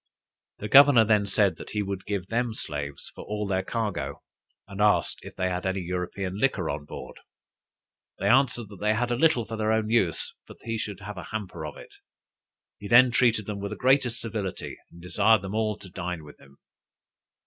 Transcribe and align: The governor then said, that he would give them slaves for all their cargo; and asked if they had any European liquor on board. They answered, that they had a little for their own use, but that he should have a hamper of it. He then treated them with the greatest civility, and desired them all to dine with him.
The 0.57 0.67
governor 0.67 1.05
then 1.05 1.27
said, 1.27 1.57
that 1.57 1.69
he 1.69 1.83
would 1.83 2.07
give 2.07 2.25
them 2.25 2.55
slaves 2.55 3.11
for 3.13 3.23
all 3.23 3.45
their 3.45 3.61
cargo; 3.61 4.23
and 4.67 4.81
asked 4.81 5.19
if 5.21 5.35
they 5.35 5.47
had 5.47 5.63
any 5.63 5.81
European 5.81 6.39
liquor 6.39 6.71
on 6.71 6.85
board. 6.85 7.19
They 8.17 8.27
answered, 8.27 8.69
that 8.69 8.79
they 8.79 8.95
had 8.95 9.11
a 9.11 9.15
little 9.15 9.45
for 9.45 9.55
their 9.57 9.71
own 9.71 9.91
use, 9.91 10.33
but 10.47 10.57
that 10.57 10.65
he 10.65 10.79
should 10.79 11.01
have 11.01 11.17
a 11.19 11.25
hamper 11.25 11.67
of 11.67 11.77
it. 11.77 11.93
He 12.79 12.87
then 12.87 13.11
treated 13.11 13.45
them 13.45 13.59
with 13.59 13.69
the 13.69 13.75
greatest 13.77 14.19
civility, 14.19 14.75
and 14.91 15.03
desired 15.03 15.43
them 15.43 15.53
all 15.53 15.77
to 15.77 15.87
dine 15.87 16.23
with 16.23 16.39
him. 16.39 16.57